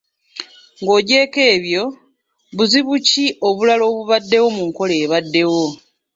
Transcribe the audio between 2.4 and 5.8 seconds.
buzibu ki obulala obubaddewo mu nkola ebaddewo?